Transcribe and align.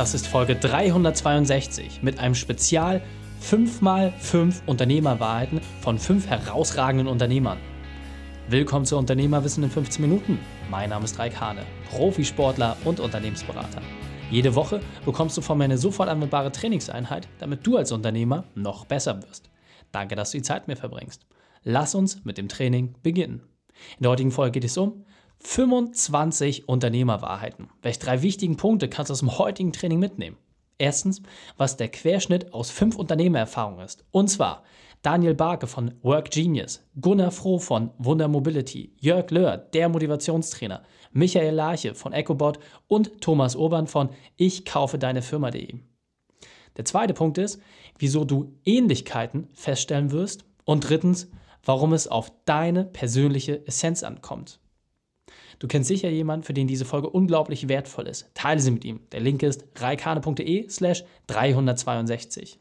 Das 0.00 0.14
ist 0.14 0.26
Folge 0.26 0.56
362 0.56 2.02
mit 2.02 2.18
einem 2.20 2.34
Spezial 2.34 3.02
5x5 3.42 4.62
Unternehmerwahrheiten 4.64 5.60
von 5.82 5.98
5 5.98 6.26
herausragenden 6.26 7.06
Unternehmern. 7.06 7.58
Willkommen 8.48 8.86
zu 8.86 8.96
Unternehmerwissen 8.96 9.62
in 9.62 9.68
15 9.68 10.00
Minuten. 10.00 10.38
Mein 10.70 10.88
Name 10.88 11.04
ist 11.04 11.18
Raik 11.18 11.38
Hane, 11.38 11.66
Profisportler 11.90 12.78
und 12.86 12.98
Unternehmensberater. 12.98 13.82
Jede 14.30 14.54
Woche 14.54 14.80
bekommst 15.04 15.36
du 15.36 15.42
von 15.42 15.58
mir 15.58 15.64
eine 15.64 15.76
sofort 15.76 16.08
anwendbare 16.08 16.50
Trainingseinheit, 16.50 17.28
damit 17.38 17.66
du 17.66 17.76
als 17.76 17.92
Unternehmer 17.92 18.44
noch 18.54 18.86
besser 18.86 19.22
wirst. 19.22 19.50
Danke, 19.92 20.16
dass 20.16 20.30
du 20.30 20.38
die 20.38 20.42
Zeit 20.42 20.66
mit 20.66 20.78
mir 20.78 20.80
verbringst. 20.80 21.26
Lass 21.62 21.94
uns 21.94 22.24
mit 22.24 22.38
dem 22.38 22.48
Training 22.48 22.94
beginnen. 23.02 23.42
In 23.98 24.04
der 24.04 24.12
heutigen 24.12 24.30
Folge 24.30 24.52
geht 24.52 24.64
es 24.64 24.78
um 24.78 25.04
25 25.40 26.68
Unternehmerwahrheiten. 26.68 27.70
Welche 27.82 28.00
drei 28.00 28.22
wichtigen 28.22 28.56
Punkte 28.56 28.88
kannst 28.88 29.10
du 29.10 29.12
aus 29.12 29.20
dem 29.20 29.38
heutigen 29.38 29.72
Training 29.72 29.98
mitnehmen? 29.98 30.36
Erstens, 30.78 31.22
was 31.56 31.76
der 31.76 31.88
Querschnitt 31.88 32.54
aus 32.54 32.70
fünf 32.70 32.96
Unternehmererfahrungen 32.96 33.84
ist. 33.84 34.04
Und 34.10 34.28
zwar 34.28 34.62
Daniel 35.02 35.34
Barke 35.34 35.66
von 35.66 35.94
Work 36.02 36.30
Genius, 36.30 36.82
Gunnar 37.00 37.30
Froh 37.30 37.58
von 37.58 37.90
Wunder 37.98 38.28
Mobility, 38.28 38.94
Jörg 38.98 39.30
Löhr, 39.30 39.56
der 39.56 39.88
Motivationstrainer, 39.88 40.82
Michael 41.12 41.54
Larche 41.54 41.94
von 41.94 42.12
EcoBot 42.12 42.58
und 42.86 43.20
Thomas 43.20 43.56
Urban 43.56 43.86
von 43.86 44.10
Ich 44.36 44.64
kaufe 44.64 44.98
deine 44.98 45.22
Firma.de. 45.22 45.74
Der 46.76 46.84
zweite 46.84 47.14
Punkt 47.14 47.38
ist, 47.38 47.60
wieso 47.98 48.24
du 48.24 48.54
Ähnlichkeiten 48.64 49.48
feststellen 49.54 50.12
wirst. 50.12 50.44
Und 50.64 50.88
drittens, 50.88 51.28
warum 51.64 51.92
es 51.92 52.06
auf 52.06 52.30
deine 52.44 52.84
persönliche 52.84 53.66
Essenz 53.66 54.02
ankommt. 54.02 54.60
Du 55.60 55.68
kennst 55.68 55.88
sicher 55.88 56.08
jemanden, 56.08 56.42
für 56.42 56.54
den 56.54 56.66
diese 56.66 56.86
Folge 56.86 57.10
unglaublich 57.10 57.68
wertvoll 57.68 58.08
ist. 58.08 58.30
Teile 58.34 58.60
sie 58.60 58.70
mit 58.70 58.84
ihm. 58.84 59.00
Der 59.12 59.20
Link 59.20 59.42
ist 59.42 59.66
reikane.de 59.76 60.68
slash 60.70 61.04
362. 61.28 62.58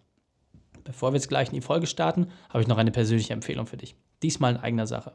Bevor 0.84 1.12
wir 1.12 1.16
jetzt 1.16 1.30
gleich 1.30 1.48
in 1.48 1.56
die 1.56 1.62
Folge 1.62 1.88
starten, 1.88 2.28
habe 2.50 2.62
ich 2.62 2.68
noch 2.68 2.78
eine 2.78 2.92
persönliche 2.92 3.32
Empfehlung 3.32 3.68
für 3.68 3.78
dich. 3.78 3.96
Diesmal 4.22 4.56
in 4.56 4.62
eigener 4.62 4.86
Sache. 4.86 5.14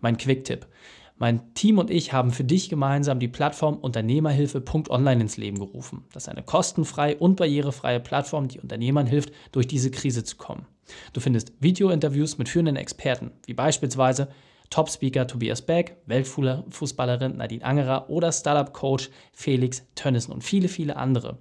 Mein 0.00 0.16
Quick-Tipp. 0.16 0.68
Mein 1.16 1.54
Team 1.54 1.78
und 1.78 1.90
ich 1.90 2.12
haben 2.12 2.30
für 2.30 2.44
dich 2.44 2.68
gemeinsam 2.68 3.18
die 3.18 3.28
Plattform 3.28 3.78
Unternehmerhilfe.online 3.78 5.22
ins 5.22 5.36
Leben 5.36 5.58
gerufen. 5.58 6.04
Das 6.12 6.24
ist 6.24 6.28
eine 6.28 6.42
kostenfreie 6.42 7.16
und 7.16 7.36
barrierefreie 7.36 8.00
Plattform, 8.00 8.46
die 8.46 8.60
Unternehmern 8.60 9.06
hilft, 9.06 9.32
durch 9.50 9.66
diese 9.66 9.90
Krise 9.90 10.22
zu 10.22 10.36
kommen. 10.36 10.66
Du 11.12 11.20
findest 11.20 11.52
Video-Interviews 11.60 12.38
mit 12.38 12.48
führenden 12.48 12.76
Experten, 12.76 13.32
wie 13.46 13.54
beispielsweise 13.54 14.28
Top-Speaker 14.74 15.28
Tobias 15.28 15.62
Beck, 15.62 15.98
Weltfußballerin 16.06 17.36
Nadine 17.36 17.64
Angerer 17.64 18.10
oder 18.10 18.32
Startup-Coach 18.32 19.08
Felix 19.32 19.86
Tönnissen 19.94 20.32
und 20.32 20.42
viele, 20.42 20.66
viele 20.66 20.96
andere. 20.96 21.38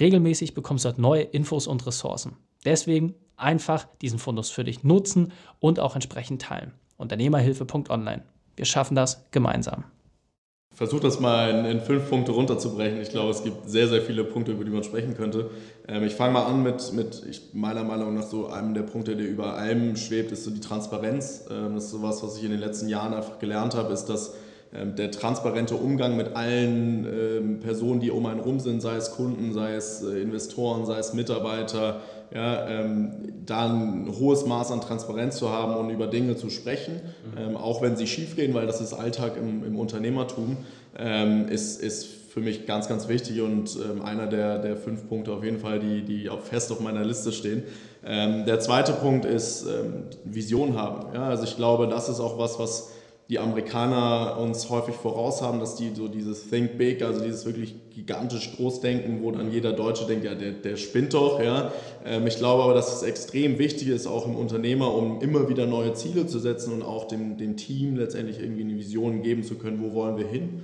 Regelmäßig 0.00 0.54
bekommst 0.54 0.84
du 0.84 0.88
dort 0.88 0.98
neue 0.98 1.22
Infos 1.22 1.68
und 1.68 1.86
Ressourcen. 1.86 2.38
Deswegen 2.64 3.14
einfach 3.36 3.86
diesen 4.00 4.18
Fundus 4.18 4.50
für 4.50 4.64
dich 4.64 4.82
nutzen 4.82 5.30
und 5.60 5.78
auch 5.78 5.94
entsprechend 5.94 6.42
teilen. 6.42 6.72
Unternehmerhilfe.online. 6.96 8.24
Wir 8.56 8.64
schaffen 8.64 8.96
das 8.96 9.30
gemeinsam. 9.30 9.84
Versuch 10.74 11.00
das 11.00 11.20
mal 11.20 11.50
in, 11.50 11.64
in, 11.66 11.80
fünf 11.80 12.08
Punkte 12.08 12.32
runterzubrechen. 12.32 13.00
Ich 13.02 13.10
glaube, 13.10 13.30
es 13.30 13.44
gibt 13.44 13.68
sehr, 13.68 13.88
sehr 13.88 14.00
viele 14.00 14.24
Punkte, 14.24 14.52
über 14.52 14.64
die 14.64 14.70
man 14.70 14.82
sprechen 14.82 15.14
könnte. 15.14 15.50
Ähm, 15.86 16.02
ich 16.04 16.14
fange 16.14 16.32
mal 16.32 16.46
an 16.46 16.62
mit, 16.62 16.92
mit 16.94 17.22
ich, 17.28 17.42
meiner 17.52 17.84
Meinung 17.84 18.14
nach 18.14 18.22
so 18.22 18.46
einem 18.46 18.72
der 18.72 18.82
Punkte, 18.82 19.14
der 19.14 19.28
über 19.28 19.54
allem 19.54 19.96
schwebt, 19.96 20.32
ist 20.32 20.44
so 20.44 20.50
die 20.50 20.60
Transparenz. 20.60 21.44
Ähm, 21.50 21.74
das 21.74 21.84
ist 21.84 21.90
so 21.90 22.02
was, 22.02 22.22
ich 22.38 22.44
in 22.44 22.50
den 22.50 22.60
letzten 22.60 22.88
Jahren 22.88 23.12
einfach 23.12 23.38
gelernt 23.38 23.74
habe, 23.74 23.92
ist, 23.92 24.06
dass 24.06 24.34
der 24.72 25.10
transparente 25.10 25.74
Umgang 25.74 26.16
mit 26.16 26.34
allen 26.34 27.04
ähm, 27.04 27.60
Personen, 27.60 28.00
die 28.00 28.10
um 28.10 28.24
einen 28.24 28.40
rum 28.40 28.58
sind, 28.58 28.80
sei 28.80 28.96
es 28.96 29.12
Kunden, 29.12 29.52
sei 29.52 29.74
es 29.74 30.02
äh, 30.02 30.22
Investoren, 30.22 30.86
sei 30.86 30.98
es 30.98 31.12
Mitarbeiter, 31.12 32.00
ja, 32.34 32.66
ähm, 32.68 33.12
da 33.44 33.66
ein 33.66 34.10
hohes 34.18 34.46
Maß 34.46 34.70
an 34.72 34.80
Transparenz 34.80 35.36
zu 35.36 35.50
haben 35.50 35.76
und 35.76 35.90
über 35.90 36.06
Dinge 36.06 36.36
zu 36.36 36.48
sprechen, 36.48 36.94
mhm. 36.94 37.38
ähm, 37.38 37.56
auch 37.56 37.82
wenn 37.82 37.96
sie 37.96 38.06
schiefgehen, 38.06 38.54
weil 38.54 38.66
das 38.66 38.80
ist 38.80 38.94
Alltag 38.94 39.36
im, 39.36 39.62
im 39.64 39.78
Unternehmertum, 39.78 40.56
ähm, 40.98 41.48
ist, 41.48 41.82
ist 41.82 42.06
für 42.32 42.40
mich 42.40 42.64
ganz, 42.64 42.88
ganz 42.88 43.08
wichtig 43.08 43.42
und 43.42 43.76
ähm, 43.76 44.00
einer 44.00 44.26
der, 44.26 44.58
der 44.58 44.76
fünf 44.76 45.06
Punkte 45.06 45.32
auf 45.32 45.44
jeden 45.44 45.58
Fall, 45.58 45.80
die, 45.80 46.00
die 46.02 46.30
auch 46.30 46.40
fest 46.40 46.72
auf 46.72 46.80
meiner 46.80 47.04
Liste 47.04 47.30
stehen. 47.30 47.64
Ähm, 48.06 48.46
der 48.46 48.58
zweite 48.58 48.92
Punkt 48.92 49.26
ist 49.26 49.66
ähm, 49.66 50.04
Vision 50.24 50.78
haben. 50.78 51.14
Ja, 51.14 51.28
also 51.28 51.44
ich 51.44 51.56
glaube, 51.56 51.88
das 51.88 52.08
ist 52.08 52.20
auch 52.20 52.38
was, 52.38 52.58
was 52.58 52.92
die 53.28 53.38
Amerikaner 53.38 54.38
uns 54.38 54.68
häufig 54.68 54.94
voraus 54.94 55.42
haben, 55.42 55.60
dass 55.60 55.76
die 55.76 55.94
so 55.94 56.08
dieses 56.08 56.50
Think 56.50 56.76
Big, 56.76 57.02
also 57.02 57.22
dieses 57.22 57.46
wirklich 57.46 57.74
gigantisch 57.90 58.56
Großdenken, 58.56 59.22
wo 59.22 59.30
dann 59.30 59.50
jeder 59.50 59.72
Deutsche 59.72 60.06
denkt, 60.06 60.24
ja, 60.24 60.34
der, 60.34 60.52
der 60.52 60.76
spinnt 60.76 61.14
doch. 61.14 61.40
Ja. 61.40 61.72
Ähm, 62.04 62.26
ich 62.26 62.36
glaube 62.36 62.62
aber, 62.62 62.74
dass 62.74 62.94
es 62.94 63.02
extrem 63.02 63.58
wichtig 63.58 63.88
ist, 63.88 64.06
auch 64.06 64.26
im 64.26 64.36
Unternehmer, 64.36 64.94
um 64.94 65.20
immer 65.20 65.48
wieder 65.48 65.66
neue 65.66 65.94
Ziele 65.94 66.26
zu 66.26 66.38
setzen 66.38 66.72
und 66.72 66.82
auch 66.82 67.06
dem, 67.06 67.38
dem 67.38 67.56
Team 67.56 67.96
letztendlich 67.96 68.40
irgendwie 68.40 68.62
eine 68.62 68.76
Vision 68.76 69.22
geben 69.22 69.44
zu 69.44 69.56
können, 69.56 69.82
wo 69.82 69.94
wollen 69.94 70.16
wir 70.16 70.26
hin. 70.26 70.62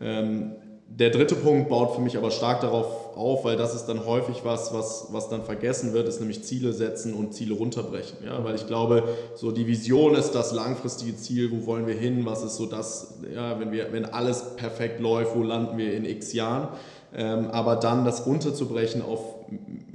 Ähm, 0.00 0.52
der 0.98 1.10
dritte 1.10 1.34
Punkt 1.34 1.68
baut 1.68 1.96
für 1.96 2.00
mich 2.00 2.16
aber 2.16 2.30
stark 2.30 2.60
darauf 2.60 3.16
auf, 3.16 3.44
weil 3.44 3.56
das 3.56 3.74
ist 3.74 3.86
dann 3.86 4.06
häufig 4.06 4.44
was, 4.44 4.72
was, 4.72 5.08
was 5.10 5.28
dann 5.28 5.44
vergessen 5.44 5.92
wird, 5.92 6.08
ist 6.08 6.20
nämlich 6.20 6.44
Ziele 6.44 6.72
setzen 6.72 7.14
und 7.14 7.34
Ziele 7.34 7.54
runterbrechen. 7.54 8.18
Ja? 8.24 8.44
Weil 8.44 8.54
ich 8.54 8.66
glaube, 8.68 9.02
so 9.34 9.50
die 9.50 9.66
Vision 9.66 10.14
ist 10.14 10.32
das 10.32 10.52
langfristige 10.52 11.16
Ziel, 11.16 11.50
wo 11.50 11.66
wollen 11.66 11.88
wir 11.88 11.94
hin, 11.94 12.24
was 12.24 12.44
ist 12.44 12.56
so 12.56 12.66
das, 12.66 13.14
ja, 13.34 13.58
wenn, 13.58 13.72
wir, 13.72 13.92
wenn 13.92 14.04
alles 14.04 14.54
perfekt 14.56 15.00
läuft, 15.00 15.34
wo 15.34 15.42
landen 15.42 15.78
wir 15.78 15.94
in 15.94 16.04
x 16.04 16.32
Jahren. 16.32 16.68
Ähm, 17.16 17.48
aber 17.50 17.76
dann 17.76 18.04
das 18.04 18.26
runterzubrechen 18.26 19.02
auf 19.02 19.20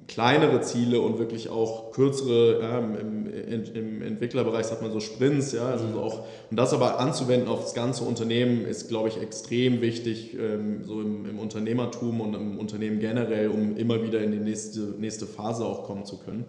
kleinere 0.08 0.62
Ziele 0.62 1.02
und 1.02 1.20
wirklich 1.20 1.50
auch 1.50 1.92
kürzere, 1.92 2.62
ja, 2.62 2.80
im, 2.80 3.28
im, 3.74 4.02
Entwicklerbereich 4.02 4.66
sagt 4.66 4.82
man 4.82 4.92
so 4.92 5.00
Sprints, 5.00 5.52
ja, 5.52 5.68
also 5.68 5.86
so 5.88 6.00
auch, 6.00 6.26
und 6.50 6.58
das 6.58 6.74
aber 6.74 7.00
anzuwenden 7.00 7.48
auf 7.48 7.62
das 7.62 7.74
ganze 7.74 8.04
Unternehmen 8.04 8.66
ist, 8.66 8.90
glaube 8.90 9.10
ich, 9.10 9.22
extrem 9.22 9.82
wichtig, 9.82 10.36
ähm, 10.40 10.84
so 10.86 11.02
im, 11.02 11.30
im, 11.30 11.40
Unternehmertum 11.40 12.22
und 12.22 12.34
im 12.34 12.58
Unternehmen 12.58 13.00
generell, 13.00 13.50
um 13.50 13.78
immer 13.78 14.04
wieder 14.04 14.22
in 14.22 14.32
die 14.32 14.40
nächste, 14.40 14.80
nächste 14.98 15.28
Phase 15.28 15.66
auch 15.66 15.84
kommen 15.84 16.06
zu 16.06 16.18
können. 16.18 16.46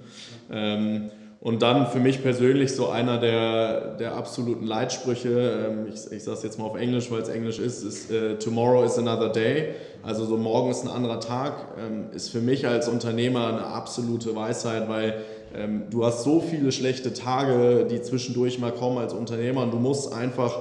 Und 1.42 1.62
dann 1.62 1.86
für 1.86 2.00
mich 2.00 2.22
persönlich 2.22 2.74
so 2.74 2.88
einer 2.88 3.18
der, 3.18 3.96
der 3.96 4.14
absoluten 4.14 4.66
Leitsprüche, 4.66 5.68
ähm, 5.70 5.86
ich, 5.86 6.12
ich 6.12 6.22
sage 6.22 6.36
es 6.36 6.42
jetzt 6.42 6.58
mal 6.58 6.66
auf 6.66 6.76
Englisch, 6.76 7.10
weil 7.10 7.22
es 7.22 7.30
Englisch 7.30 7.58
ist, 7.58 7.82
ist 7.82 8.10
äh, 8.10 8.38
Tomorrow 8.38 8.84
is 8.84 8.98
another 8.98 9.30
day. 9.30 9.74
Also 10.02 10.26
so 10.26 10.36
morgen 10.36 10.70
ist 10.70 10.82
ein 10.82 10.90
anderer 10.90 11.18
Tag, 11.18 11.54
ähm, 11.78 12.08
ist 12.14 12.28
für 12.28 12.42
mich 12.42 12.66
als 12.66 12.88
Unternehmer 12.88 13.46
eine 13.48 13.64
absolute 13.64 14.36
Weisheit, 14.36 14.86
weil 14.90 15.22
ähm, 15.54 15.84
du 15.90 16.04
hast 16.04 16.24
so 16.24 16.40
viele 16.40 16.72
schlechte 16.72 17.14
Tage, 17.14 17.86
die 17.90 18.02
zwischendurch 18.02 18.58
mal 18.58 18.72
kommen 18.72 18.98
als 18.98 19.14
Unternehmer 19.14 19.62
und 19.62 19.72
du 19.72 19.78
musst 19.78 20.12
einfach 20.12 20.58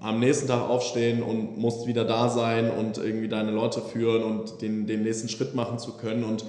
am 0.00 0.18
nächsten 0.18 0.48
Tag 0.48 0.68
aufstehen 0.68 1.22
und 1.22 1.56
musst 1.56 1.86
wieder 1.86 2.04
da 2.04 2.28
sein 2.28 2.70
und 2.70 2.98
irgendwie 2.98 3.28
deine 3.28 3.52
Leute 3.52 3.80
führen 3.80 4.24
und 4.24 4.60
den, 4.60 4.88
den 4.88 5.04
nächsten 5.04 5.28
Schritt 5.28 5.54
machen 5.54 5.78
zu 5.78 5.92
können 5.92 6.24
und 6.24 6.44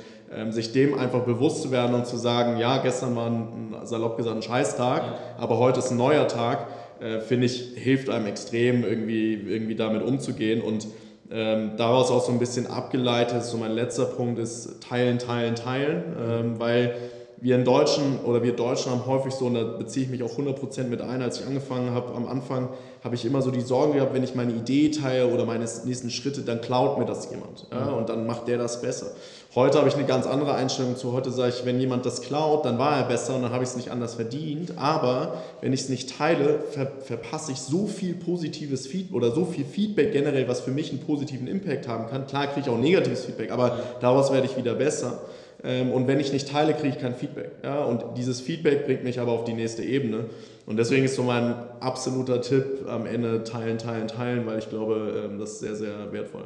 sich 0.50 0.74
dem 0.74 0.98
einfach 0.98 1.22
bewusst 1.22 1.62
zu 1.62 1.72
werden 1.72 1.96
und 1.96 2.06
zu 2.06 2.18
sagen, 2.18 2.58
ja, 2.58 2.80
gestern 2.80 3.16
war 3.16 3.28
ein, 3.28 3.76
salopp 3.84 4.18
gesagt 4.18 4.36
ein 4.36 4.42
Scheißtag, 4.42 5.04
aber 5.38 5.58
heute 5.58 5.80
ist 5.80 5.92
ein 5.92 5.98
neuer 5.98 6.28
Tag, 6.28 6.68
äh, 7.00 7.20
finde 7.20 7.46
ich, 7.46 7.74
hilft 7.76 8.10
einem 8.10 8.26
extrem, 8.26 8.84
irgendwie, 8.84 9.34
irgendwie 9.34 9.76
damit 9.76 10.02
umzugehen. 10.02 10.62
Und 10.62 10.88
ähm, 11.30 11.72
daraus 11.78 12.10
auch 12.10 12.24
so 12.24 12.32
ein 12.32 12.40
bisschen 12.40 12.68
abgeleitet, 12.68 13.44
so 13.44 13.58
mein 13.58 13.72
letzter 13.72 14.06
Punkt 14.06 14.40
ist 14.40 14.82
teilen, 14.82 15.20
teilen, 15.20 15.56
teilen, 15.56 16.04
ähm, 16.20 16.60
weil 16.60 16.96
wir 17.40 17.56
in 17.56 17.66
Deutschen 17.66 18.20
oder 18.26 18.42
wir 18.42 18.56
Deutschen 18.56 18.92
haben 18.92 19.06
häufig 19.06 19.34
so, 19.34 19.46
und 19.46 19.54
da 19.54 19.64
beziehe 19.64 20.06
ich 20.06 20.12
mich 20.12 20.24
auch 20.24 20.38
100% 20.38 20.86
mit 20.86 21.02
ein, 21.02 21.22
als 21.22 21.40
ich 21.40 21.46
angefangen 21.46 21.92
habe, 21.92 22.16
am 22.16 22.28
Anfang 22.28 22.70
habe 23.04 23.14
ich 23.14 23.26
immer 23.26 23.42
so 23.42 23.52
die 23.52 23.62
Sorge 23.62 23.96
gehabt, 23.96 24.14
wenn 24.14 24.24
ich 24.24 24.34
meine 24.34 24.54
Idee 24.54 24.90
teile 24.90 25.28
oder 25.28 25.46
meine 25.46 25.66
nächsten 25.86 26.10
Schritte, 26.10 26.42
dann 26.42 26.62
klaut 26.62 26.98
mir 26.98 27.06
das 27.06 27.30
jemand 27.30 27.68
ja, 27.72 27.90
und 27.92 28.10
dann 28.10 28.26
macht 28.26 28.48
der 28.48 28.58
das 28.58 28.82
besser. 28.82 29.12
Heute 29.58 29.80
habe 29.80 29.88
ich 29.88 29.96
eine 29.96 30.06
ganz 30.06 30.28
andere 30.28 30.54
Einstellung 30.54 30.98
zu. 30.98 31.14
Heute 31.14 31.32
sage 31.32 31.52
ich, 31.52 31.66
wenn 31.66 31.80
jemand 31.80 32.06
das 32.06 32.22
klaut, 32.22 32.64
dann 32.64 32.78
war 32.78 32.96
er 32.96 33.08
besser 33.08 33.36
und 33.36 33.42
dann 33.42 33.52
habe 33.52 33.64
ich 33.64 33.72
es 33.72 33.76
nicht 33.76 33.90
anders 33.90 34.14
verdient. 34.14 34.78
Aber 34.78 35.42
wenn 35.62 35.74
ich 35.74 35.82
es 35.82 35.90
nicht 35.90 36.16
teile, 36.16 36.60
ver 36.60 36.92
verpasse 37.02 37.54
ich 37.54 37.58
so 37.58 37.88
viel 37.88 38.14
positives 38.14 38.86
Feedback 38.86 39.16
oder 39.16 39.32
so 39.32 39.46
viel 39.46 39.66
Feedback 39.66 40.12
generell, 40.14 40.48
was 40.48 40.62
für 40.62 40.70
mich 40.70 40.92
einen 40.92 41.00
positiven 41.00 41.48
Impact 41.48 41.88
haben 41.88 42.06
kann. 42.08 42.28
Klar 42.28 42.46
kriege 42.46 42.68
ich 42.68 42.70
auch 42.70 42.78
negatives 42.78 43.26
Feedback, 43.26 43.50
aber 43.50 43.80
daraus 44.00 44.32
werde 44.32 44.46
ich 44.46 44.56
wieder 44.58 44.76
besser. 44.76 45.22
Ähm, 45.64 45.90
und 45.92 46.06
wenn 46.06 46.20
ich 46.20 46.32
nicht 46.32 46.50
teile, 46.50 46.76
kriege 46.76 46.90
ich 46.90 47.00
kein 47.00 47.16
Feedback. 47.16 47.54
Ja? 47.64 47.84
Und 47.84 48.16
dieses 48.16 48.40
Feedback 48.40 48.86
bringt 48.86 49.04
mich 49.04 49.20
aber 49.20 49.32
auf 49.32 49.44
die 49.44 49.54
nächste 49.54 49.82
Ebene. 49.82 50.26
Und 50.68 50.78
deswegen 50.78 51.04
ist 51.04 51.16
so 51.16 51.24
mein 51.24 51.56
absoluter 51.80 52.42
Tipp 52.42 52.86
am 52.88 53.08
Ende 53.08 53.44
teilen, 53.44 53.80
teilen, 53.80 54.08
teilen, 54.08 54.46
weil 54.46 54.60
ich 54.60 54.70
glaube, 54.70 55.24
ähm, 55.26 55.40
das 55.40 55.54
ist 55.54 55.60
sehr, 55.62 55.76
sehr 55.76 56.14
wertvoll. 56.14 56.46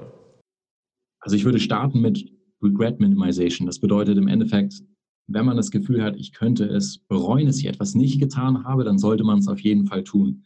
Also 1.20 1.36
ich 1.36 1.44
würde 1.44 1.60
starten 1.60 2.00
mit 2.00 2.41
Regret 2.62 3.00
Minimization. 3.00 3.66
Das 3.66 3.80
bedeutet 3.80 4.18
im 4.18 4.28
Endeffekt, 4.28 4.82
wenn 5.28 5.46
man 5.46 5.58
das 5.58 5.72
Gefühl 5.72 6.04
hat, 6.04 6.16
ich 6.18 6.34
könnte 6.34 6.66
es 6.66 7.00
bereuen, 7.00 7.48
dass 7.48 7.60
ich 7.60 7.68
etwas 7.68 7.96
nicht 7.96 8.20
getan 8.20 8.64
habe, 8.64 8.84
dann 8.84 8.98
sollte 8.98 9.24
man 9.24 9.40
es 9.40 9.48
auf 9.48 9.60
jeden 9.60 9.86
Fall 9.86 10.04
tun. 10.04 10.46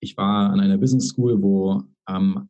Ich 0.00 0.16
war 0.16 0.50
an 0.50 0.60
einer 0.60 0.78
Business 0.78 1.08
School, 1.08 1.42
wo 1.42 1.82
ähm, 2.08 2.48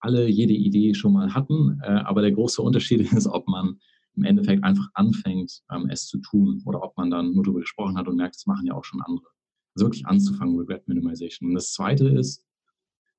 alle 0.00 0.28
jede 0.28 0.52
Idee 0.52 0.94
schon 0.94 1.12
mal 1.12 1.34
hatten, 1.34 1.80
äh, 1.82 1.88
aber 1.88 2.22
der 2.22 2.32
große 2.32 2.62
Unterschied 2.62 3.00
ist, 3.12 3.26
ob 3.26 3.48
man 3.48 3.80
im 4.16 4.24
Endeffekt 4.24 4.64
einfach 4.64 4.88
anfängt, 4.94 5.62
ähm, 5.70 5.88
es 5.90 6.06
zu 6.06 6.18
tun 6.18 6.62
oder 6.64 6.82
ob 6.82 6.96
man 6.96 7.10
dann 7.10 7.34
nur 7.34 7.44
darüber 7.44 7.60
gesprochen 7.60 7.98
hat 7.98 8.08
und 8.08 8.16
merkt, 8.16 8.36
das 8.36 8.46
machen 8.46 8.66
ja 8.66 8.74
auch 8.74 8.84
schon 8.84 9.02
andere. 9.02 9.26
Also 9.74 9.86
wirklich 9.86 10.06
anzufangen, 10.06 10.58
Regret 10.58 10.88
Minimization. 10.88 11.50
Und 11.50 11.54
das 11.54 11.72
zweite 11.72 12.08
ist 12.08 12.44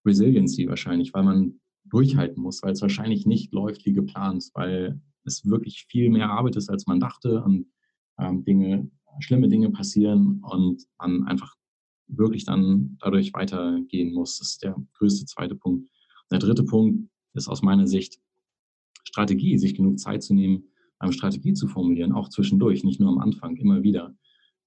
Resiliency 0.05 0.67
wahrscheinlich, 0.67 1.13
weil 1.13 1.23
man 1.23 1.59
durchhalten 1.89 2.41
muss, 2.41 2.61
weil 2.63 2.73
es 2.73 2.81
wahrscheinlich 2.81 3.25
nicht 3.25 3.53
läuft 3.53 3.85
wie 3.85 3.93
geplant, 3.93 4.49
weil 4.53 4.99
es 5.23 5.45
wirklich 5.45 5.85
viel 5.89 6.09
mehr 6.09 6.29
Arbeit 6.29 6.55
ist, 6.55 6.69
als 6.69 6.87
man 6.87 6.99
dachte 6.99 7.43
und 7.43 7.67
ähm, 8.19 8.43
Dinge, 8.43 8.89
schlimme 9.19 9.47
Dinge 9.47 9.69
passieren 9.69 10.41
und 10.43 10.83
man 10.97 11.23
einfach 11.23 11.55
wirklich 12.07 12.45
dann 12.45 12.97
dadurch 13.01 13.33
weitergehen 13.33 14.13
muss. 14.13 14.39
Das 14.39 14.49
ist 14.49 14.63
der 14.63 14.75
größte 14.97 15.25
zweite 15.25 15.55
Punkt. 15.55 15.89
Der 16.31 16.39
dritte 16.39 16.63
Punkt 16.63 17.09
ist 17.33 17.47
aus 17.47 17.61
meiner 17.61 17.87
Sicht 17.87 18.19
Strategie, 19.03 19.57
sich 19.57 19.75
genug 19.75 19.99
Zeit 19.99 20.23
zu 20.23 20.33
nehmen, 20.33 20.69
ähm, 21.01 21.11
Strategie 21.11 21.53
zu 21.53 21.67
formulieren, 21.67 22.11
auch 22.11 22.29
zwischendurch, 22.29 22.83
nicht 22.83 22.99
nur 22.99 23.09
am 23.09 23.19
Anfang, 23.19 23.55
immer 23.57 23.83
wieder. 23.83 24.15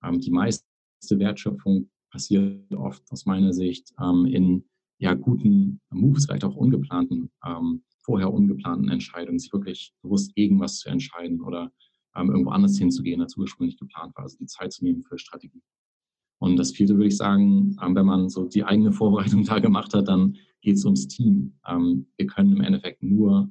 Ähm, 0.02 0.20
die 0.20 0.30
meiste 0.30 0.64
Wertschöpfung 1.10 1.90
passiert 2.10 2.72
oft 2.74 3.02
aus 3.10 3.26
meiner 3.26 3.52
Sicht 3.52 3.92
ähm, 4.00 4.26
in 4.26 4.64
ja, 5.00 5.14
guten 5.14 5.80
Moves, 5.90 6.26
vielleicht 6.26 6.44
auch 6.44 6.54
ungeplanten, 6.54 7.30
ähm, 7.44 7.82
vorher 8.02 8.32
ungeplanten 8.32 8.90
Entscheidungen, 8.90 9.38
sich 9.38 9.52
wirklich 9.52 9.94
bewusst 10.02 10.34
gegen 10.34 10.60
was 10.60 10.78
zu 10.78 10.90
entscheiden 10.90 11.40
oder 11.40 11.72
ähm, 12.14 12.28
irgendwo 12.28 12.50
anders 12.50 12.76
hinzugehen, 12.76 13.22
als 13.22 13.36
ursprünglich 13.36 13.78
geplant 13.78 14.14
war. 14.14 14.24
Also 14.24 14.36
die 14.38 14.46
Zeit 14.46 14.72
zu 14.72 14.84
nehmen 14.84 15.02
für 15.02 15.18
Strategie. 15.18 15.62
Und 16.38 16.56
das 16.56 16.72
vierte 16.72 16.94
würde 16.94 17.08
ich 17.08 17.16
sagen, 17.16 17.76
ähm, 17.82 17.94
wenn 17.94 18.04
man 18.04 18.28
so 18.28 18.44
die 18.44 18.62
eigene 18.62 18.92
Vorbereitung 18.92 19.44
da 19.44 19.58
gemacht 19.58 19.94
hat, 19.94 20.08
dann 20.08 20.36
geht 20.60 20.76
es 20.76 20.84
ums 20.84 21.08
Team. 21.08 21.58
Ähm, 21.66 22.06
wir 22.18 22.26
können 22.26 22.52
im 22.52 22.60
Endeffekt 22.60 23.02
nur 23.02 23.50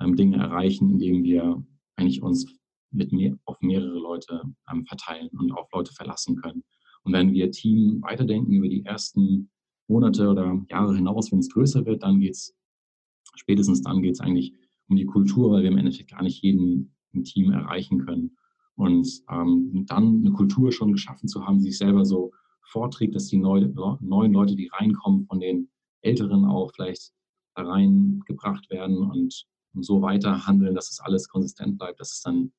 ähm, 0.00 0.16
Dinge 0.16 0.38
erreichen, 0.38 0.88
indem 0.88 1.22
wir 1.22 1.62
eigentlich 1.96 2.22
uns 2.22 2.46
mit 2.90 3.12
mehr, 3.12 3.36
auf 3.44 3.60
mehrere 3.60 3.98
Leute 3.98 4.42
verteilen 4.88 5.28
und 5.38 5.52
auf 5.52 5.68
Leute 5.72 5.92
verlassen 5.92 6.36
können. 6.36 6.64
Und 7.04 7.12
wenn 7.12 7.32
wir 7.32 7.50
Team 7.52 8.02
weiterdenken 8.02 8.52
über 8.52 8.68
die 8.68 8.84
ersten 8.84 9.50
Monate 9.90 10.28
oder 10.28 10.64
Jahre 10.70 10.94
hinaus, 10.94 11.32
wenn 11.32 11.40
es 11.40 11.50
größer 11.50 11.84
wird, 11.84 12.02
dann 12.04 12.20
geht 12.20 12.34
es, 12.34 12.56
spätestens 13.34 13.82
dann 13.82 14.02
geht 14.02 14.14
es 14.14 14.20
eigentlich 14.20 14.54
um 14.88 14.96
die 14.96 15.04
Kultur, 15.04 15.50
weil 15.50 15.62
wir 15.62 15.70
im 15.70 15.78
Endeffekt 15.78 16.10
gar 16.10 16.22
nicht 16.22 16.42
jeden 16.42 16.94
im 17.12 17.24
Team 17.24 17.50
erreichen 17.52 18.06
können. 18.06 18.36
Und 18.76 19.08
ähm, 19.28 19.84
dann 19.88 20.20
eine 20.20 20.30
Kultur 20.32 20.72
schon 20.72 20.92
geschaffen 20.92 21.28
zu 21.28 21.44
haben, 21.44 21.58
die 21.58 21.64
sich 21.64 21.78
selber 21.78 22.04
so 22.04 22.32
vorträgt, 22.62 23.14
dass 23.14 23.26
die 23.26 23.36
neu, 23.36 23.68
neuen 24.00 24.32
Leute, 24.32 24.54
die 24.54 24.70
reinkommen, 24.72 25.26
von 25.26 25.40
den 25.40 25.68
Älteren 26.02 26.44
auch 26.44 26.72
vielleicht 26.72 27.12
da 27.54 27.62
reingebracht 27.62 28.70
werden 28.70 28.98
und, 28.98 29.46
so 29.82 30.02
weiter 30.02 30.48
handeln, 30.48 30.74
dass 30.74 30.90
es 30.90 30.96
das 30.96 31.06
alles 31.06 31.28
konsistent 31.28 31.78
bleibt, 31.78 32.00
das 32.00 32.10
ist 32.10 32.26
dann 32.26 32.50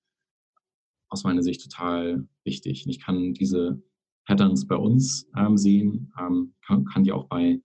aus 1.10 1.26
meiner 1.26 1.44
Sicht 1.44 1.62
total 1.62 2.26
wichtig. 2.46 2.88
Ich 2.88 3.02
kann 3.02 3.34
diese 3.34 3.84
Patterns 4.26 4.68
bei 4.68 4.76
uns 4.76 5.28
ähm, 5.36 5.58
sehen, 5.58 6.12
ähm, 6.20 6.54
kann, 6.66 6.86
kann, 6.86 7.04
die 7.04 7.12
auch 7.12 7.26
bei, 7.26 7.60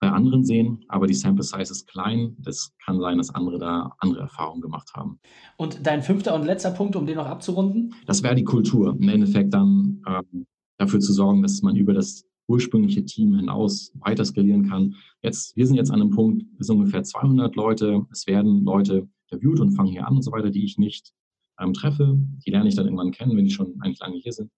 bei 0.00 0.10
anderen 0.10 0.44
sehen, 0.44 0.84
aber 0.88 1.06
die 1.06 1.14
Sample 1.14 1.42
Size 1.42 1.72
ist 1.72 1.86
klein. 1.88 2.36
Das 2.38 2.72
kann 2.84 3.00
sein, 3.00 3.18
dass 3.18 3.34
andere 3.34 3.58
da 3.58 3.92
andere 3.98 4.22
Erfahrungen 4.22 4.60
gemacht 4.60 4.90
haben. 4.94 5.18
Und 5.56 5.86
dein 5.86 6.02
fünfter 6.02 6.34
und 6.34 6.44
letzter 6.44 6.70
Punkt, 6.70 6.96
um 6.96 7.06
den 7.06 7.16
noch 7.16 7.26
abzurunden? 7.26 7.94
Das 8.06 8.22
wäre 8.22 8.34
die 8.34 8.44
Kultur. 8.44 8.96
Im 8.98 9.08
Endeffekt 9.08 9.52
dann 9.54 10.02
ähm, 10.06 10.46
dafür 10.78 11.00
zu 11.00 11.12
sorgen, 11.12 11.42
dass 11.42 11.62
man 11.62 11.76
über 11.76 11.92
das 11.92 12.24
ursprüngliche 12.48 13.04
Team 13.04 13.34
hinaus 13.36 13.92
weiter 14.00 14.24
skalieren 14.24 14.68
kann. 14.68 14.94
Jetzt, 15.22 15.56
wir 15.56 15.66
sind 15.66 15.76
jetzt 15.76 15.90
an 15.90 16.00
einem 16.00 16.10
Punkt, 16.10 16.44
es 16.58 16.66
sind 16.66 16.76
ungefähr 16.76 17.02
200 17.02 17.54
Leute. 17.56 18.06
Es 18.10 18.26
werden 18.26 18.64
Leute 18.64 19.08
interviewt 19.28 19.60
und 19.60 19.72
fangen 19.72 19.90
hier 19.90 20.06
an 20.06 20.16
und 20.16 20.22
so 20.22 20.32
weiter, 20.32 20.50
die 20.50 20.64
ich 20.64 20.78
nicht 20.78 21.12
ähm, 21.60 21.74
treffe. 21.74 22.18
Die 22.46 22.50
lerne 22.50 22.68
ich 22.68 22.74
dann 22.74 22.86
irgendwann 22.86 23.10
kennen, 23.10 23.36
wenn 23.36 23.44
die 23.44 23.50
schon 23.50 23.80
eigentlich 23.80 24.00
lange 24.00 24.16
hier 24.16 24.32
sind. 24.32 24.50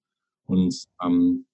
Und 0.51 0.85
ähm, 1.03 1.47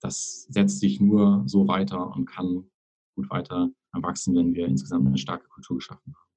das 0.00 0.46
setzt 0.48 0.80
sich 0.80 1.00
nur 1.00 1.42
so 1.46 1.66
weiter 1.66 2.14
und 2.14 2.26
kann 2.26 2.70
gut 3.16 3.30
weiter 3.30 3.70
erwachsen, 3.94 4.36
wenn 4.36 4.54
wir 4.54 4.66
insgesamt 4.66 5.06
eine 5.06 5.18
starke 5.18 5.48
Kultur 5.48 5.76
geschaffen 5.76 6.14
haben. 6.14 6.28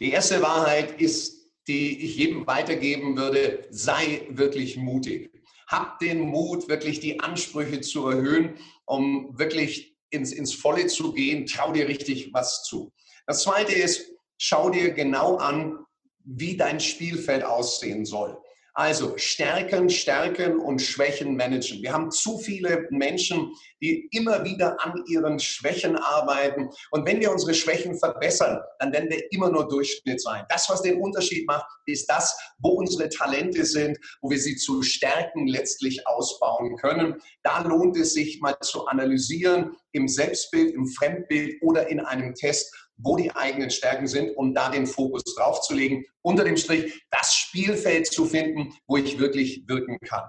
Die 0.00 0.10
erste 0.10 0.40
Wahrheit 0.42 1.00
ist, 1.00 1.52
die 1.66 2.04
ich 2.04 2.16
jedem 2.16 2.46
weitergeben 2.46 3.16
würde, 3.16 3.66
sei 3.70 4.26
wirklich 4.30 4.76
mutig. 4.76 5.30
Hab 5.66 5.98
den 5.98 6.20
Mut, 6.20 6.68
wirklich 6.68 7.00
die 7.00 7.20
Ansprüche 7.20 7.80
zu 7.80 8.06
erhöhen, 8.06 8.54
um 8.86 9.38
wirklich 9.38 9.96
ins, 10.10 10.32
ins 10.32 10.54
Volle 10.54 10.86
zu 10.86 11.12
gehen. 11.12 11.46
Trau 11.46 11.72
dir 11.72 11.88
richtig 11.88 12.32
was 12.32 12.62
zu. 12.64 12.92
Das 13.26 13.42
zweite 13.42 13.72
ist, 13.72 14.10
schau 14.38 14.70
dir 14.70 14.92
genau 14.92 15.36
an, 15.36 15.78
wie 16.24 16.56
dein 16.56 16.80
Spielfeld 16.80 17.42
aussehen 17.42 18.04
soll. 18.04 18.38
Also 18.78 19.14
Stärken, 19.16 19.90
Stärken 19.90 20.60
und 20.60 20.80
Schwächen 20.80 21.34
managen. 21.34 21.82
Wir 21.82 21.92
haben 21.92 22.12
zu 22.12 22.38
viele 22.38 22.86
Menschen, 22.90 23.52
die 23.82 24.08
immer 24.12 24.44
wieder 24.44 24.76
an 24.84 25.02
ihren 25.08 25.40
Schwächen 25.40 25.96
arbeiten. 25.96 26.70
Und 26.92 27.04
wenn 27.04 27.18
wir 27.18 27.32
unsere 27.32 27.54
Schwächen 27.54 27.98
verbessern, 27.98 28.60
dann 28.78 28.92
werden 28.92 29.10
wir 29.10 29.20
immer 29.32 29.50
nur 29.50 29.66
Durchschnitt 29.66 30.20
sein. 30.20 30.44
Das, 30.48 30.70
was 30.70 30.82
den 30.82 31.00
Unterschied 31.00 31.44
macht, 31.48 31.66
ist 31.86 32.08
das, 32.08 32.38
wo 32.60 32.68
unsere 32.68 33.08
Talente 33.08 33.64
sind, 33.64 33.98
wo 34.20 34.30
wir 34.30 34.38
sie 34.38 34.54
zu 34.54 34.80
Stärken 34.82 35.48
letztlich 35.48 36.06
ausbauen 36.06 36.76
können. 36.76 37.20
Da 37.42 37.62
lohnt 37.62 37.96
es 37.96 38.14
sich 38.14 38.40
mal 38.40 38.56
zu 38.60 38.86
analysieren 38.86 39.72
im 39.98 40.08
Selbstbild, 40.08 40.74
im 40.74 40.86
Fremdbild 40.86 41.60
oder 41.62 41.88
in 41.88 42.00
einem 42.00 42.34
Test 42.34 42.74
wo 42.98 43.16
die 43.16 43.30
eigenen 43.30 43.70
Stärken 43.70 44.06
sind, 44.06 44.36
um 44.36 44.54
da 44.54 44.70
den 44.70 44.86
Fokus 44.86 45.22
drauf 45.36 45.60
zu 45.62 45.74
legen. 45.74 46.04
Unter 46.22 46.44
dem 46.44 46.56
Strich 46.56 47.06
das 47.10 47.34
Spielfeld 47.34 48.06
zu 48.06 48.26
finden, 48.26 48.74
wo 48.86 48.96
ich 48.96 49.18
wirklich 49.18 49.62
wirken 49.66 49.98
kann. 50.00 50.24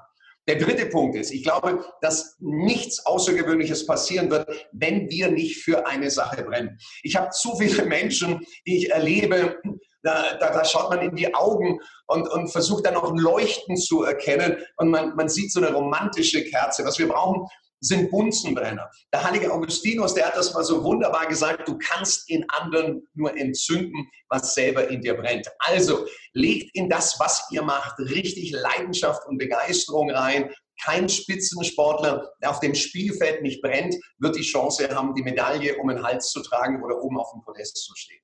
Der 0.48 0.58
dritte 0.58 0.88
Punkt 0.88 1.16
ist, 1.16 1.32
ich 1.32 1.44
glaube, 1.44 1.86
dass 2.02 2.36
nichts 2.40 3.06
Außergewöhnliches 3.06 3.86
passieren 3.86 4.32
wird, 4.32 4.48
wenn 4.72 5.10
wir 5.10 5.30
nicht 5.30 5.58
für 5.64 5.86
eine 5.86 6.10
Sache 6.10 6.44
brennen. 6.44 6.80
Ich 7.04 7.16
habe 7.16 7.30
zu 7.30 7.56
viele 7.58 7.86
Menschen, 7.86 8.40
die 8.66 8.78
ich 8.78 8.90
erlebe, 8.90 9.58
da, 10.02 10.38
da, 10.40 10.52
da, 10.52 10.64
schaut 10.64 10.90
man 10.90 11.02
in 11.02 11.16
die 11.16 11.36
Augen 11.36 11.80
und, 12.08 12.28
und 12.30 12.50
versucht 12.50 12.86
dann 12.86 12.96
auch 12.96 13.12
ein 13.12 13.18
Leuchten 13.18 13.76
zu 13.76 14.04
erkennen 14.04 14.58
und 14.78 14.90
man, 14.90 15.14
man 15.16 15.28
sieht 15.28 15.52
so 15.52 15.60
eine 15.60 15.74
romantische 15.74 16.44
Kerze. 16.46 16.86
Was 16.86 16.98
wir 16.98 17.10
brauchen, 17.10 17.46
sind 17.82 18.12
Bunsenbrenner. 18.12 18.90
Der 19.14 19.24
heilige 19.24 19.52
Augustinus, 19.52 20.14
der 20.14 20.28
hat 20.28 20.36
das 20.36 20.54
mal 20.54 20.64
so 20.64 20.84
wunderbar 20.84 21.28
gesagt, 21.28 21.68
du 21.68 21.78
kannst 21.78 22.30
in 22.30 22.46
anderen 22.50 23.08
nur 23.14 23.36
entzünden, 23.38 24.10
was 24.30 24.54
selber 24.54 24.88
in 24.90 25.02
dir 25.02 25.16
brennt. 25.16 25.48
Also 25.60 26.06
legt 26.34 26.76
in 26.76 26.90
das, 26.90 27.20
was 27.20 27.48
ihr 27.52 27.62
macht, 27.62 27.98
richtig 28.00 28.52
Leidenschaft 28.52 29.26
und 29.28 29.38
Begeisterung 29.38 30.12
rein. 30.12 30.52
Kein 30.82 31.10
Spitzensportler, 31.10 32.32
der 32.42 32.52
auf 32.52 32.60
dem 32.60 32.74
Spielfeld 32.74 33.42
nicht 33.42 33.62
brennt, 33.62 33.96
wird 34.20 34.36
die 34.36 34.44
Chance 34.44 34.90
haben, 34.94 35.14
die 35.14 35.24
Medaille 35.24 35.78
um 35.78 35.90
den 35.90 36.04
Hals 36.04 36.32
zu 36.32 36.42
tragen 36.42 36.84
oder 36.84 37.02
oben 37.02 37.20
auf 37.20 37.32
dem 37.34 37.42
Podest 37.42 37.78
zu 37.78 37.94
stehen. 37.96 38.22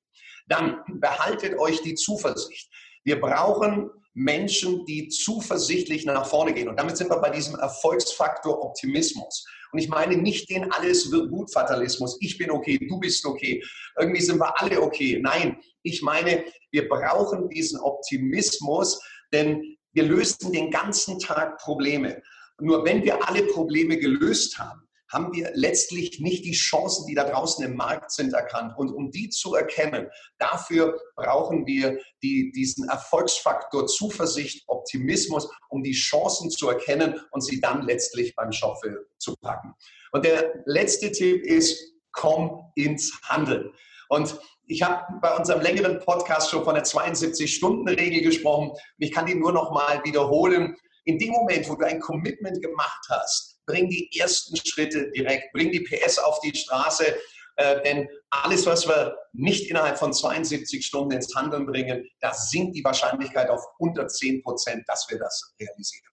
Dann 0.47 0.81
behaltet 1.00 1.57
euch 1.59 1.81
die 1.81 1.95
Zuversicht. 1.95 2.69
Wir 3.03 3.19
brauchen 3.19 3.89
Menschen, 4.15 4.86
die 4.86 5.10
zuversichtlich 5.10 6.05
nach 6.05 6.25
vorne 6.25 6.53
gehen. 6.53 6.69
Und 6.69 6.79
damit 6.79 6.95
sind 6.98 7.10
wir 7.10 7.19
bei 7.19 7.29
diesem 7.29 7.55
Erfolgsfaktor 7.60 8.63
Optimismus. 8.63 9.45
Und 9.72 9.79
ich 9.79 9.89
meine 9.89 10.15
nicht 10.15 10.50
den 10.50 10.72
alles 10.72 11.12
wird 11.12 11.29
gut 11.29 11.51
Fatalismus. 11.51 12.17
Ich 12.22 12.38
bin 12.38 12.50
okay, 12.50 12.79
du 12.88 12.98
bist 12.98 13.25
okay. 13.25 13.62
Irgendwie 14.00 14.22
sind 14.22 14.39
wir 14.39 14.62
alle 14.62 14.81
okay. 14.81 15.19
Nein, 15.22 15.57
ich 15.84 16.01
meine, 16.01 16.45
wir 16.72 16.88
brauchen 16.88 17.50
diesen 17.50 17.79
Optimismus, 17.81 19.01
denn 19.34 19.77
wir 19.91 20.03
lösen 20.03 20.53
den 20.53 20.72
ganzen 20.72 21.19
Tag 21.19 21.57
Probleme. 21.57 22.22
Nur 22.62 22.86
wenn 22.86 23.03
wir 23.03 23.27
alle 23.27 23.43
Probleme 23.43 23.98
gelöst 23.98 24.57
haben, 24.57 24.84
haben 25.12 25.33
wir 25.33 25.51
letztlich 25.53 26.19
nicht 26.19 26.45
die 26.45 26.53
Chancen, 26.53 27.05
die 27.07 27.15
da 27.15 27.24
draußen 27.29 27.63
im 27.65 27.75
Markt 27.75 28.12
sind, 28.12 28.33
erkannt. 28.33 28.74
Und 28.77 28.91
um 28.91 29.12
die 29.12 29.29
zu 29.29 29.55
erkennen, 29.55 30.09
dafür 30.38 31.00
brauchen 31.15 31.65
wir 31.65 32.00
die, 32.24 32.51
diesen 32.51 32.89
Erfolgsfaktor 32.89 33.88
Zuversicht, 33.88 34.63
Optimismus, 34.67 35.50
um 35.69 35.83
die 35.83 35.93
Chancen 35.93 36.50
zu 36.50 36.69
erkennen 36.69 37.19
und 37.31 37.41
sie 37.41 37.59
dann 37.59 37.83
letztlich 37.83 38.35
beim 38.35 38.51
Schopfe 38.51 39.05
zu 39.17 39.35
packen. 39.38 39.74
Und 40.12 40.25
der 40.25 40.63
letzte 40.65 41.12
Tipp 41.12 41.43
ist, 41.45 41.93
komm 42.12 42.71
ins 42.75 43.19
Handeln. 43.24 43.71
Und 44.09 44.39
ich 44.67 44.81
habe 44.81 45.05
bei 45.21 45.35
unserem 45.35 45.62
längeren 45.62 46.00
Podcast 46.00 46.50
schon 46.50 46.63
von 46.63 46.75
der 46.75 46.85
72-Stunden-Regel 46.85 48.21
gesprochen. 48.21 48.71
Ich 48.97 49.12
kann 49.12 49.25
die 49.25 49.35
nur 49.35 49.51
noch 49.51 49.71
mal 49.71 50.03
wiederholen. 50.03 50.75
In 51.03 51.19
dem 51.19 51.31
Moment, 51.31 51.69
wo 51.69 51.75
du 51.75 51.85
ein 51.85 52.00
Commitment 52.00 52.62
gemacht 52.62 53.05
hast, 53.09 53.54
bring 53.65 53.89
die 53.89 54.10
ersten 54.17 54.55
Schritte 54.57 55.12
direkt, 55.12 55.51
bring 55.53 55.72
die 55.72 55.81
PS 55.81 56.19
auf 56.19 56.39
die 56.41 56.55
Straße, 56.55 57.15
äh, 57.57 57.81
denn 57.84 58.07
alles, 58.29 58.65
was 58.65 58.88
wir 58.88 59.17
nicht 59.34 59.69
innerhalb 59.69 59.98
von 59.98 60.13
72 60.13 60.86
Stunden 60.86 61.12
ins 61.12 61.34
Handeln 61.36 61.65
bringen, 61.65 62.05
da 62.19 62.34
sinkt 62.34 62.75
die 62.75 62.84
Wahrscheinlichkeit 62.84 63.50
auf 63.50 63.62
unter 63.79 64.07
10 64.07 64.43
Prozent, 64.43 64.84
dass 64.88 65.07
wir 65.10 65.17
das 65.19 65.55
realisieren. 65.60 66.05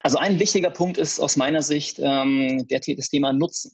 Also 0.00 0.18
ein 0.18 0.38
wichtiger 0.38 0.70
Punkt 0.70 0.98
ist 0.98 1.20
aus 1.20 1.36
meiner 1.36 1.62
Sicht 1.62 1.98
ähm, 1.98 2.66
der, 2.68 2.80
das 2.80 3.08
Thema 3.08 3.32
Nutzen. 3.32 3.72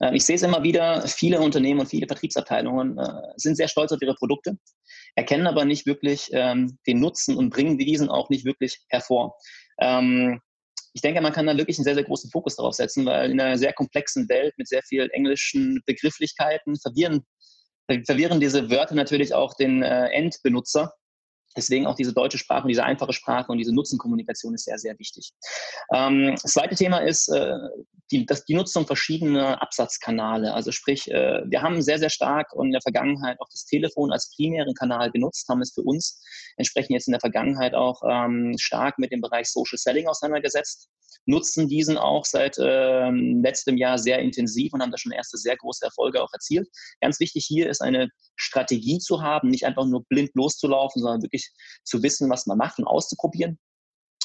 Äh, 0.00 0.16
ich 0.16 0.24
sehe 0.24 0.36
es 0.36 0.42
immer 0.42 0.62
wieder, 0.62 1.06
viele 1.06 1.40
Unternehmen 1.40 1.80
und 1.80 1.88
viele 1.88 2.06
Vertriebsabteilungen 2.06 2.98
äh, 2.98 3.12
sind 3.36 3.56
sehr 3.56 3.68
stolz 3.68 3.92
auf 3.92 4.02
ihre 4.02 4.14
Produkte, 4.14 4.58
erkennen 5.14 5.46
aber 5.46 5.64
nicht 5.64 5.86
wirklich 5.86 6.30
ähm, 6.32 6.78
den 6.86 7.00
Nutzen 7.00 7.36
und 7.36 7.50
bringen 7.50 7.78
diesen 7.78 8.08
auch 8.08 8.30
nicht 8.30 8.44
wirklich 8.44 8.80
hervor. 8.88 9.36
Ähm, 9.78 10.40
ich 10.92 11.02
denke, 11.02 11.20
man 11.20 11.32
kann 11.32 11.46
da 11.46 11.56
wirklich 11.56 11.78
einen 11.78 11.84
sehr, 11.84 11.94
sehr 11.94 12.04
großen 12.04 12.30
Fokus 12.30 12.56
darauf 12.56 12.74
setzen, 12.74 13.06
weil 13.06 13.30
in 13.30 13.40
einer 13.40 13.58
sehr 13.58 13.72
komplexen 13.72 14.28
Welt 14.28 14.54
mit 14.56 14.68
sehr 14.68 14.82
vielen 14.82 15.10
englischen 15.10 15.80
Begrifflichkeiten 15.86 16.76
verwirren, 16.76 17.24
verwirren 18.06 18.40
diese 18.40 18.70
Wörter 18.70 18.94
natürlich 18.94 19.34
auch 19.34 19.54
den 19.54 19.82
äh, 19.82 20.08
Endbenutzer. 20.08 20.92
Deswegen 21.56 21.86
auch 21.86 21.96
diese 21.96 22.12
deutsche 22.12 22.38
Sprache 22.38 22.62
und 22.62 22.68
diese 22.68 22.84
einfache 22.84 23.12
Sprache 23.12 23.50
und 23.50 23.58
diese 23.58 23.74
Nutzenkommunikation 23.74 24.54
ist 24.54 24.64
sehr, 24.64 24.78
sehr 24.78 24.98
wichtig. 24.98 25.32
Ähm, 25.92 26.36
das 26.40 26.52
zweite 26.52 26.76
Thema 26.76 26.98
ist 26.98 27.28
äh, 27.28 27.56
die, 28.10 28.26
das, 28.26 28.44
die 28.44 28.54
Nutzung 28.54 28.86
verschiedener 28.86 29.60
Absatzkanäle. 29.60 30.54
Also 30.54 30.70
sprich, 30.72 31.10
äh, 31.10 31.42
wir 31.46 31.62
haben 31.62 31.82
sehr, 31.82 31.98
sehr 31.98 32.10
stark 32.10 32.52
und 32.52 32.66
in 32.66 32.72
der 32.72 32.82
Vergangenheit 32.82 33.40
auch 33.40 33.48
das 33.50 33.64
Telefon 33.64 34.12
als 34.12 34.34
primären 34.34 34.74
Kanal 34.74 35.10
genutzt, 35.10 35.48
haben 35.48 35.62
es 35.62 35.72
für 35.72 35.82
uns 35.82 36.22
entsprechend 36.56 36.92
jetzt 36.92 37.08
in 37.08 37.12
der 37.12 37.20
Vergangenheit 37.20 37.74
auch 37.74 38.02
ähm, 38.08 38.56
stark 38.58 38.98
mit 38.98 39.12
dem 39.12 39.20
Bereich 39.20 39.48
Social 39.48 39.78
Selling 39.78 40.06
auseinandergesetzt 40.06 40.88
nutzen 41.26 41.68
diesen 41.68 41.98
auch 41.98 42.24
seit 42.24 42.56
ähm, 42.58 43.42
letztem 43.42 43.76
Jahr 43.76 43.98
sehr 43.98 44.18
intensiv 44.20 44.72
und 44.72 44.82
haben 44.82 44.90
da 44.90 44.98
schon 44.98 45.12
erste 45.12 45.38
sehr 45.38 45.56
große 45.56 45.84
Erfolge 45.84 46.22
auch 46.22 46.32
erzielt. 46.32 46.68
Ganz 47.00 47.20
wichtig 47.20 47.44
hier 47.46 47.68
ist 47.68 47.80
eine 47.80 48.08
Strategie 48.36 48.98
zu 48.98 49.22
haben, 49.22 49.48
nicht 49.48 49.66
einfach 49.66 49.86
nur 49.86 50.04
blind 50.04 50.30
loszulaufen, 50.34 51.02
sondern 51.02 51.22
wirklich 51.22 51.39
zu 51.84 52.02
wissen, 52.02 52.30
was 52.30 52.46
man 52.46 52.58
macht 52.58 52.78
und 52.78 52.86
auszuprobieren. 52.86 53.58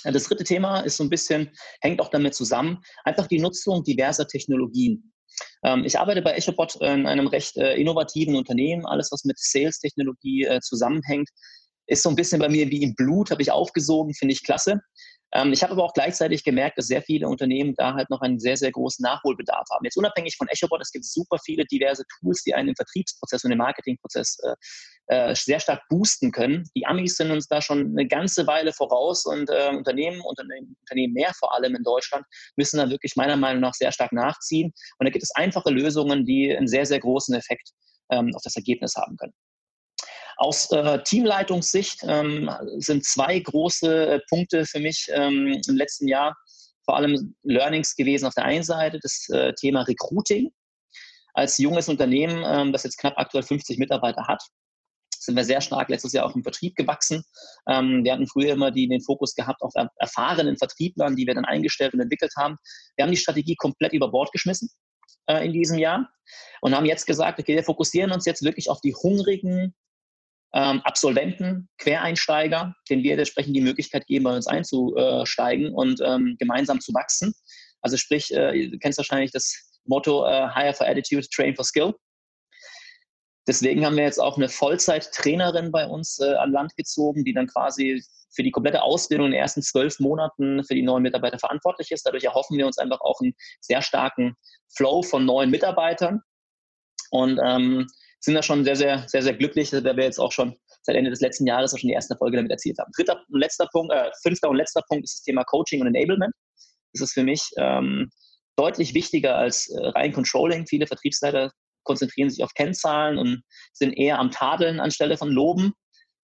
Das 0.03 0.25
dritte 0.25 0.43
Thema 0.43 0.81
ist 0.81 0.97
so 0.97 1.03
ein 1.03 1.09
bisschen, 1.09 1.51
hängt 1.81 1.99
auch 1.99 2.09
damit 2.09 2.35
zusammen, 2.35 2.79
einfach 3.03 3.27
die 3.27 3.39
Nutzung 3.39 3.83
diverser 3.83 4.27
Technologien. 4.27 5.11
Ähm, 5.63 5.83
ich 5.83 5.99
arbeite 5.99 6.21
bei 6.21 6.33
EchoBot 6.33 6.75
in 6.75 7.07
einem 7.07 7.27
recht 7.27 7.57
äh, 7.57 7.75
innovativen 7.75 8.35
Unternehmen. 8.35 8.85
Alles, 8.85 9.11
was 9.11 9.23
mit 9.23 9.39
Sales-Technologie 9.39 10.45
äh, 10.45 10.61
zusammenhängt, 10.61 11.29
ist 11.87 12.03
so 12.03 12.09
ein 12.09 12.15
bisschen 12.15 12.39
bei 12.39 12.49
mir 12.49 12.69
wie 12.69 12.83
im 12.83 12.95
Blut, 12.95 13.31
habe 13.31 13.41
ich 13.41 13.51
aufgesogen, 13.51 14.13
finde 14.13 14.33
ich 14.33 14.43
klasse. 14.43 14.81
Ähm, 15.35 15.51
ich 15.51 15.63
habe 15.63 15.73
aber 15.73 15.83
auch 15.83 15.93
gleichzeitig 15.93 16.43
gemerkt, 16.43 16.77
dass 16.77 16.87
sehr 16.87 17.01
viele 17.01 17.27
Unternehmen 17.27 17.73
da 17.75 17.93
halt 17.93 18.09
noch 18.09 18.21
einen 18.21 18.39
sehr, 18.39 18.55
sehr 18.55 18.71
großen 18.71 19.03
Nachholbedarf 19.03 19.67
haben. 19.71 19.83
Jetzt 19.83 19.97
unabhängig 19.97 20.37
von 20.37 20.47
EchoBot, 20.47 20.81
es 20.81 20.91
gibt 20.91 21.05
super 21.05 21.37
viele 21.43 21.65
diverse 21.65 22.03
Tools, 22.19 22.43
die 22.43 22.53
einen 22.53 22.69
im 22.69 22.75
Vertriebsprozess 22.75 23.43
und 23.43 23.51
im 23.51 23.57
Marketingprozess 23.57 24.37
äh, 24.43 24.55
äh, 25.07 25.35
sehr 25.35 25.59
stark 25.59 25.81
boosten 25.89 26.31
können. 26.31 26.63
Die 26.75 26.85
Amis 26.85 27.17
sind 27.17 27.31
uns 27.31 27.47
da 27.47 27.61
schon 27.61 27.91
eine 27.91 28.07
ganze 28.07 28.47
Weile 28.47 28.71
voraus 28.71 29.25
und 29.25 29.49
äh, 29.49 29.69
Unternehmen, 29.75 30.21
Unternehmen, 30.21 30.75
Unternehmen 30.81 31.13
mehr 31.13 31.33
vor 31.37 31.53
allem 31.53 31.75
in 31.75 31.83
Deutschland, 31.83 32.25
müssen 32.55 32.77
da 32.77 32.89
wirklich 32.89 33.15
meiner 33.15 33.35
Meinung 33.35 33.61
nach 33.61 33.73
sehr 33.73 33.91
stark 33.91 34.13
nachziehen. 34.13 34.71
Und 34.99 35.05
da 35.05 35.11
gibt 35.11 35.23
es 35.23 35.35
einfache 35.35 35.69
Lösungen, 35.69 36.25
die 36.25 36.55
einen 36.55 36.67
sehr, 36.67 36.85
sehr 36.85 36.99
großen 36.99 37.35
Effekt 37.35 37.71
ähm, 38.09 38.31
auf 38.35 38.41
das 38.43 38.55
Ergebnis 38.55 38.95
haben 38.95 39.17
können. 39.17 39.33
Aus 40.37 40.71
äh, 40.71 41.01
Teamleitungssicht 41.03 42.01
ähm, 42.03 42.49
sind 42.77 43.05
zwei 43.05 43.39
große 43.39 44.07
äh, 44.07 44.19
Punkte 44.29 44.65
für 44.65 44.79
mich 44.79 45.07
ähm, 45.13 45.61
im 45.67 45.75
letzten 45.75 46.07
Jahr 46.07 46.35
vor 46.83 46.97
allem 46.97 47.35
Learnings 47.43 47.95
gewesen. 47.95 48.25
Auf 48.25 48.33
der 48.33 48.45
einen 48.45 48.63
Seite 48.63 48.99
das 49.01 49.27
äh, 49.29 49.53
Thema 49.53 49.81
Recruiting. 49.83 50.51
Als 51.33 51.57
junges 51.57 51.89
Unternehmen, 51.89 52.43
ähm, 52.45 52.71
das 52.71 52.83
jetzt 52.83 52.97
knapp 52.97 53.17
aktuell 53.17 53.43
50 53.43 53.77
Mitarbeiter 53.77 54.27
hat, 54.27 54.41
sind 55.25 55.35
wir 55.35 55.43
sehr 55.43 55.61
stark 55.61 55.89
letztes 55.89 56.13
Jahr 56.13 56.25
auch 56.25 56.35
im 56.35 56.43
Vertrieb 56.43 56.75
gewachsen. 56.75 57.23
Ähm, 57.67 58.03
wir 58.03 58.13
hatten 58.13 58.27
früher 58.27 58.53
immer 58.53 58.71
die, 58.71 58.87
den 58.87 59.01
Fokus 59.01 59.33
gehabt 59.35 59.61
auf 59.61 59.71
er 59.75 59.89
erfahrenen 59.97 60.57
Vertrieblern, 60.57 61.15
die 61.15 61.25
wir 61.27 61.33
dann 61.33 61.45
eingestellt 61.45 61.93
und 61.93 61.99
entwickelt 61.99 62.33
haben. 62.37 62.57
Wir 62.95 63.03
haben 63.03 63.11
die 63.11 63.17
Strategie 63.17 63.55
komplett 63.55 63.93
über 63.93 64.11
Bord 64.11 64.31
geschmissen 64.31 64.69
äh, 65.27 65.45
in 65.45 65.53
diesem 65.53 65.77
Jahr 65.77 66.09
und 66.61 66.75
haben 66.75 66.85
jetzt 66.85 67.05
gesagt, 67.05 67.39
okay, 67.39 67.55
wir 67.55 67.63
fokussieren 67.63 68.11
uns 68.11 68.25
jetzt 68.25 68.43
wirklich 68.43 68.69
auf 68.69 68.81
die 68.81 68.93
hungrigen 68.93 69.73
ähm, 70.55 70.81
Absolventen, 70.83 71.67
Quereinsteiger, 71.77 72.73
denen 72.89 73.03
wir 73.03 73.17
entsprechend 73.17 73.55
die 73.55 73.61
Möglichkeit 73.61 74.07
geben, 74.07 74.23
bei 74.23 74.35
uns 74.35 74.47
einzusteigen 74.47 75.73
und 75.73 76.01
ähm, 76.03 76.37
gemeinsam 76.39 76.79
zu 76.79 76.93
wachsen. 76.93 77.33
Also 77.81 77.97
sprich, 77.97 78.33
äh, 78.33 78.69
du 78.69 78.79
kennst 78.79 78.97
wahrscheinlich 78.97 79.31
das 79.31 79.53
Motto 79.83 80.25
äh, 80.25 80.49
Hire 80.53 80.73
for 80.73 80.87
Attitude, 80.87 81.27
Train 81.29 81.55
for 81.55 81.65
Skill. 81.65 81.93
Deswegen 83.47 83.85
haben 83.85 83.97
wir 83.97 84.05
jetzt 84.05 84.19
auch 84.19 84.37
eine 84.37 84.49
Vollzeit-Trainerin 84.49 85.71
bei 85.71 85.85
uns 85.85 86.19
äh, 86.19 86.33
an 86.35 86.51
Land 86.51 86.75
gezogen, 86.77 87.23
die 87.25 87.33
dann 87.33 87.47
quasi 87.47 88.03
für 88.33 88.41
die 88.41 88.51
komplette 88.51 88.81
Ausbildung 88.81 89.27
in 89.27 89.31
den 89.33 89.41
ersten 89.41 89.61
zwölf 89.61 89.99
Monaten 89.99 90.63
für 90.63 90.73
die 90.73 90.81
neuen 90.81 91.03
Mitarbeiter 91.03 91.37
verantwortlich 91.37 91.91
ist. 91.91 92.05
Dadurch 92.05 92.23
erhoffen 92.23 92.57
wir 92.57 92.65
uns 92.65 92.77
einfach 92.77 93.01
auch 93.01 93.19
einen 93.21 93.35
sehr 93.59 93.81
starken 93.81 94.35
Flow 94.75 95.03
von 95.03 95.25
neuen 95.25 95.51
Mitarbeitern. 95.51 96.21
Und 97.11 97.39
ähm, 97.43 97.87
sind 98.25 98.33
da 98.33 98.43
schon 98.43 98.65
sehr, 98.65 98.75
sehr, 98.75 99.07
sehr, 99.07 99.21
sehr 99.21 99.33
glücklich, 99.33 99.69
da 99.69 99.83
wir 99.83 100.03
jetzt 100.03 100.19
auch 100.19 100.31
schon 100.31 100.55
seit 100.81 100.95
Ende 100.95 101.11
des 101.11 101.21
letzten 101.21 101.45
Jahres 101.47 101.73
auch 101.73 101.77
schon 101.77 101.87
die 101.87 101.93
ersten 101.93 102.13
Erfolge 102.13 102.37
damit 102.37 102.51
erzielt 102.51 102.77
haben. 102.79 102.91
Dritter 102.95 103.21
und 103.29 103.39
letzter 103.39 103.67
Punkt, 103.71 103.93
äh, 103.93 104.09
fünfter 104.23 104.49
und 104.49 104.57
letzter 104.57 104.81
Punkt 104.87 105.05
ist 105.05 105.19
das 105.19 105.21
Thema 105.21 105.43
Coaching 105.43 105.81
und 105.81 105.87
Enablement. 105.87 106.33
Das 106.93 107.01
ist 107.01 107.13
für 107.13 107.23
mich 107.23 107.51
ähm, 107.57 108.09
deutlich 108.55 108.93
wichtiger 108.93 109.35
als 109.35 109.69
äh, 109.69 109.87
rein 109.89 110.11
Controlling. 110.11 110.65
Viele 110.67 110.87
Vertriebsleiter 110.87 111.51
konzentrieren 111.83 112.29
sich 112.29 112.43
auf 112.43 112.53
Kennzahlen 112.53 113.17
und 113.17 113.43
sind 113.73 113.93
eher 113.93 114.19
am 114.19 114.31
Tadeln 114.31 114.79
anstelle 114.79 115.17
von 115.17 115.29
Loben. 115.29 115.73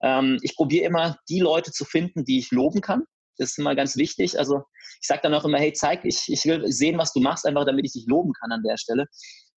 Ähm, 0.01 0.39
ich 0.41 0.55
probiere 0.55 0.85
immer, 0.85 1.17
die 1.29 1.39
Leute 1.39 1.71
zu 1.71 1.85
finden, 1.85 2.25
die 2.25 2.39
ich 2.39 2.51
loben 2.51 2.81
kann. 2.81 3.03
Das 3.37 3.51
ist 3.51 3.59
immer 3.59 3.75
ganz 3.75 3.95
wichtig. 3.95 4.39
Also 4.39 4.63
ich 5.01 5.07
sage 5.07 5.21
dann 5.23 5.33
auch 5.33 5.45
immer, 5.45 5.59
hey, 5.59 5.73
zeig, 5.73 6.03
ich, 6.03 6.23
ich 6.27 6.45
will 6.45 6.71
sehen, 6.71 6.97
was 6.97 7.13
du 7.13 7.19
machst, 7.19 7.45
einfach 7.45 7.65
damit 7.65 7.85
ich 7.85 7.93
dich 7.93 8.05
loben 8.07 8.33
kann 8.33 8.51
an 8.51 8.63
der 8.63 8.77
Stelle. 8.77 9.05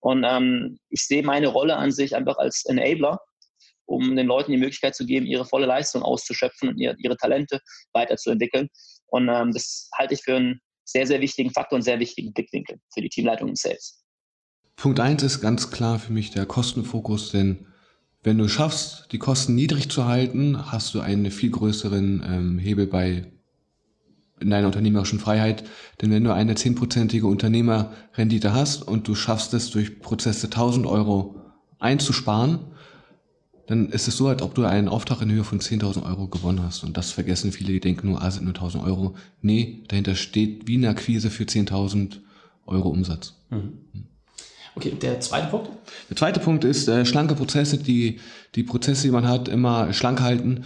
Und 0.05 0.23
ähm, 0.23 0.79
ich 0.91 1.07
sehe 1.07 1.23
meine 1.23 1.49
Rolle 1.49 1.77
an 1.77 1.91
sich 1.91 2.15
einfach 2.15 2.37
als 2.37 2.67
Enabler, 2.67 3.21
um 3.87 4.15
den 4.15 4.27
Leuten 4.27 4.53
die 4.53 4.59
Möglichkeit 4.59 4.95
zu 4.95 5.07
geben, 5.07 5.25
ihre 5.25 5.47
volle 5.47 5.65
Leistung 5.65 6.03
auszuschöpfen 6.03 6.69
und 6.69 6.77
ihre, 6.77 6.95
ihre 6.99 7.17
Talente 7.17 7.59
weiterzuentwickeln. 7.95 8.69
Und 9.07 9.31
ähm, 9.31 9.51
das 9.53 9.89
halte 9.97 10.13
ich 10.13 10.21
für 10.23 10.37
einen 10.37 10.61
sehr, 10.85 11.07
sehr 11.07 11.23
wichtigen 11.23 11.51
Faktor 11.53 11.77
und 11.77 11.83
sehr 11.83 11.99
wichtigen 12.01 12.35
Blickwinkel 12.35 12.81
für 12.93 13.01
die 13.01 13.09
Teamleitung 13.09 13.49
im 13.49 13.57
Sales. 13.57 14.05
Punkt 14.77 15.01
1 15.01 15.23
ist 15.23 15.41
ganz 15.41 15.71
klar 15.71 15.99
für 15.99 16.13
mich 16.13 16.33
der 16.33 16.45
Kostenfokus, 16.45 17.31
denn 17.31 17.67
wenn 18.23 18.37
du 18.37 18.47
schaffst, 18.47 19.11
die 19.11 19.19
Kosten 19.19 19.55
niedrig 19.55 19.91
zu 19.91 20.05
halten, 20.05 20.71
hast 20.71 20.93
du 20.93 21.01
einen 21.01 21.31
viel 21.31 21.51
größeren 21.51 22.23
ähm, 22.27 22.59
Hebel 22.59 22.87
bei 22.87 23.33
in 24.41 24.51
deiner 24.51 24.67
unternehmerischen 24.67 25.19
Freiheit. 25.19 25.65
Denn 26.01 26.11
wenn 26.11 26.25
du 26.25 26.33
eine 26.33 26.55
zehnprozentige 26.55 27.27
Unternehmerrendite 27.27 28.53
hast 28.53 28.83
und 28.83 29.09
du 29.09 29.15
schaffst 29.15 29.55
es 29.55 29.71
durch 29.71 30.01
Prozesse 30.01 30.47
1000 30.47 30.87
Euro 30.87 31.37
einzusparen, 31.79 32.61
dann 33.67 33.89
ist 33.89 34.09
es 34.09 34.17
so, 34.17 34.29
als 34.29 34.43
ob 34.43 34.55
du 34.55 34.65
einen 34.65 34.89
Auftrag 34.89 35.23
in 35.23 35.31
Höhe 35.31 35.45
von 35.45 35.59
10.000 35.59 36.05
Euro 36.05 36.29
gewonnen 36.29 36.63
hast. 36.63 36.85
Und 36.85 36.97
das 36.97 37.13
vergessen 37.13 37.51
viele, 37.53 37.73
die 37.73 37.81
denken 37.81 38.09
nur, 38.09 38.23
ah, 38.23 38.31
sind 38.31 38.45
nur 38.45 38.55
1.000 38.55 38.85
Euro. 38.85 39.15
Nee, 39.41 39.85
dahinter 39.89 40.15
steht 40.15 40.67
wie 40.69 40.77
eine 40.77 40.91
Akquise 40.91 41.31
für 41.31 41.45
10.000 41.45 42.19
Euro 42.67 42.91
Umsatz. 42.91 43.35
Mhm. 43.51 43.79
Okay, 44.77 44.93
der 45.01 45.21
zweite 45.21 45.47
Punkt? 45.49 45.71
Der 46.11 46.17
zweite 46.17 46.41
Punkt 46.41 46.65
ist 46.65 46.89
äh, 46.89 47.07
schlanke 47.07 47.35
Prozesse, 47.37 47.79
die, 47.79 48.19
die 48.55 48.65
Prozesse, 48.65 49.03
die 49.05 49.13
man 49.13 49.29
hat, 49.29 49.49
immer 49.49 49.93
schlank 49.93 50.21
halten, 50.21 50.65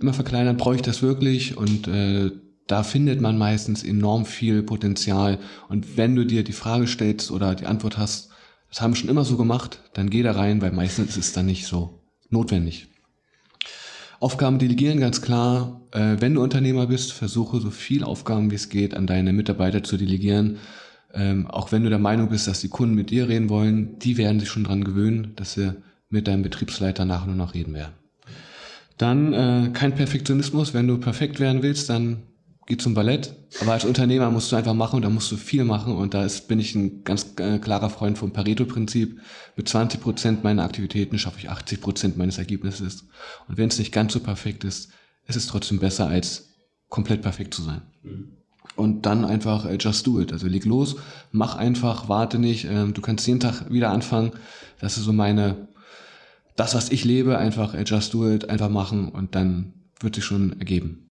immer 0.00 0.14
verkleinern, 0.14 0.56
brauche 0.56 0.76
ich 0.76 0.82
das 0.82 1.02
wirklich? 1.02 1.56
Und 1.56 1.86
äh, 1.86 2.30
da 2.70 2.84
findet 2.84 3.20
man 3.20 3.36
meistens 3.36 3.82
enorm 3.82 4.24
viel 4.26 4.62
Potenzial. 4.62 5.38
Und 5.68 5.96
wenn 5.96 6.14
du 6.14 6.24
dir 6.24 6.44
die 6.44 6.52
Frage 6.52 6.86
stellst 6.86 7.32
oder 7.32 7.56
die 7.56 7.66
Antwort 7.66 7.98
hast, 7.98 8.30
das 8.68 8.80
haben 8.80 8.92
wir 8.92 8.96
schon 8.96 9.10
immer 9.10 9.24
so 9.24 9.36
gemacht, 9.36 9.80
dann 9.94 10.08
geh 10.08 10.22
da 10.22 10.32
rein, 10.32 10.62
weil 10.62 10.70
meistens 10.70 11.16
ist 11.16 11.26
es 11.26 11.32
dann 11.32 11.46
nicht 11.46 11.66
so 11.66 12.00
notwendig. 12.28 12.86
Aufgaben 14.20 14.60
delegieren, 14.60 15.00
ganz 15.00 15.20
klar. 15.20 15.80
Äh, 15.90 16.16
wenn 16.20 16.34
du 16.34 16.42
Unternehmer 16.42 16.86
bist, 16.86 17.12
versuche 17.12 17.58
so 17.58 17.70
viel 17.70 18.04
Aufgaben 18.04 18.50
wie 18.52 18.56
es 18.56 18.68
geht 18.68 18.94
an 18.94 19.08
deine 19.08 19.32
Mitarbeiter 19.32 19.82
zu 19.82 19.96
delegieren. 19.96 20.58
Ähm, 21.12 21.48
auch 21.48 21.72
wenn 21.72 21.82
du 21.82 21.88
der 21.88 21.98
Meinung 21.98 22.28
bist, 22.28 22.46
dass 22.46 22.60
die 22.60 22.68
Kunden 22.68 22.94
mit 22.94 23.10
dir 23.10 23.28
reden 23.28 23.48
wollen, 23.48 23.98
die 23.98 24.16
werden 24.16 24.38
sich 24.38 24.48
schon 24.48 24.62
dran 24.62 24.84
gewöhnen, 24.84 25.32
dass 25.34 25.54
sie 25.54 25.74
mit 26.08 26.28
deinem 26.28 26.42
Betriebsleiter 26.42 27.04
nachher 27.04 27.26
nur 27.26 27.34
noch 27.34 27.54
reden 27.54 27.74
werden. 27.74 27.94
Dann 28.96 29.32
äh, 29.32 29.70
kein 29.72 29.94
Perfektionismus. 29.94 30.72
Wenn 30.72 30.86
du 30.86 30.98
perfekt 30.98 31.40
werden 31.40 31.62
willst, 31.62 31.90
dann 31.90 32.18
geh 32.70 32.76
zum 32.76 32.94
Ballett. 32.94 33.34
Aber 33.60 33.72
als 33.72 33.84
Unternehmer 33.84 34.30
musst 34.30 34.52
du 34.52 34.56
einfach 34.56 34.74
machen 34.74 34.96
und 34.96 35.02
da 35.02 35.10
musst 35.10 35.30
du 35.32 35.36
viel 35.36 35.64
machen. 35.64 35.92
Und 35.92 36.14
da 36.14 36.24
ist, 36.24 36.46
bin 36.46 36.60
ich 36.60 36.76
ein 36.76 37.02
ganz 37.02 37.34
äh, 37.38 37.58
klarer 37.58 37.90
Freund 37.90 38.16
vom 38.16 38.32
Pareto-Prinzip. 38.32 39.20
Mit 39.56 39.68
20 39.68 40.00
Prozent 40.00 40.44
meiner 40.44 40.62
Aktivitäten 40.62 41.18
schaffe 41.18 41.40
ich 41.40 41.50
80 41.50 41.80
Prozent 41.80 42.16
meines 42.16 42.38
Ergebnisses. 42.38 43.08
Und 43.48 43.58
wenn 43.58 43.68
es 43.68 43.78
nicht 43.80 43.92
ganz 43.92 44.12
so 44.12 44.20
perfekt 44.20 44.62
ist, 44.62 44.90
ist 45.26 45.34
es 45.34 45.48
trotzdem 45.48 45.80
besser, 45.80 46.06
als 46.06 46.48
komplett 46.88 47.22
perfekt 47.22 47.54
zu 47.54 47.62
sein. 47.62 47.82
Mhm. 48.04 48.36
Und 48.76 49.04
dann 49.04 49.24
einfach 49.24 49.66
äh, 49.66 49.76
just 49.78 50.06
do 50.06 50.20
it. 50.20 50.32
Also 50.32 50.46
leg 50.46 50.64
los, 50.64 50.94
mach 51.32 51.56
einfach, 51.56 52.08
warte 52.08 52.38
nicht. 52.38 52.66
Ähm, 52.66 52.94
du 52.94 53.00
kannst 53.00 53.26
jeden 53.26 53.40
Tag 53.40 53.68
wieder 53.68 53.90
anfangen. 53.90 54.30
Das 54.78 54.96
ist 54.96 55.04
so 55.04 55.12
meine, 55.12 55.66
das, 56.54 56.76
was 56.76 56.90
ich 56.90 57.04
lebe, 57.04 57.36
einfach 57.36 57.74
äh, 57.74 57.82
just 57.84 58.14
do 58.14 58.30
it, 58.30 58.48
einfach 58.48 58.70
machen 58.70 59.08
und 59.08 59.34
dann 59.34 59.72
wird 59.98 60.14
sich 60.14 60.24
schon 60.24 60.56
ergeben. 60.60 61.09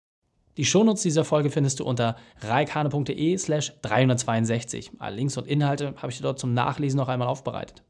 Die 0.60 0.66
Shownotes 0.66 1.04
dieser 1.04 1.24
Folge 1.24 1.50
findest 1.50 1.80
du 1.80 1.86
unter 1.86 2.18
reikane.de 2.42 3.38
slash 3.38 3.72
362. 3.82 4.92
Alle 5.00 5.16
Links 5.16 5.38
und 5.38 5.48
Inhalte 5.48 5.94
habe 5.96 6.12
ich 6.12 6.18
dir 6.18 6.24
dort 6.24 6.38
zum 6.38 6.54
Nachlesen 6.54 6.98
noch 6.98 7.08
einmal 7.08 7.30
aufbereitet. 7.30 7.82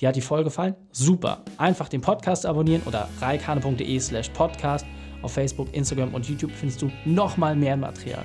Dir 0.00 0.08
hat 0.08 0.16
die 0.16 0.20
Folge 0.20 0.46
gefallen? 0.46 0.74
Super. 0.90 1.44
Einfach 1.58 1.88
den 1.88 2.00
Podcast 2.00 2.44
abonnieren 2.44 2.82
oder 2.86 3.08
reikane.de 3.20 4.00
slash 4.00 4.30
podcast. 4.30 4.84
Auf 5.22 5.34
Facebook, 5.34 5.72
Instagram 5.72 6.12
und 6.12 6.28
YouTube 6.28 6.50
findest 6.50 6.82
du 6.82 6.90
noch 7.04 7.36
mal 7.36 7.54
mehr 7.54 7.76
Material. 7.76 8.24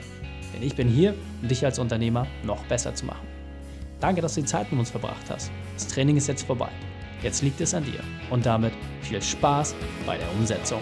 Denn 0.56 0.64
ich 0.64 0.76
bin 0.76 0.88
hier, 0.88 1.14
um 1.44 1.48
dich 1.48 1.64
als 1.64 1.78
Unternehmer 1.78 2.26
noch 2.44 2.66
besser 2.66 2.96
zu 2.96 3.06
machen. 3.06 3.28
Danke, 4.00 4.22
dass 4.22 4.34
du 4.34 4.42
die 4.42 4.48
Zeit 4.48 4.72
mit 4.72 4.80
uns 4.80 4.90
verbracht 4.90 5.30
hast. 5.30 5.52
Das 5.76 5.86
Training 5.86 6.18
ist 6.18 6.26
jetzt 6.26 6.48
vorbei. 6.48 6.70
Jetzt 7.22 7.44
liegt 7.44 7.62
es 7.62 7.76
an 7.76 7.84
dir. 7.84 8.00
Und 8.32 8.44
damit 8.48 8.74
viel 9.02 9.22
Spaß 9.22 9.76
bei 10.08 10.18
der 10.18 10.32
Umsetzung. 10.32 10.82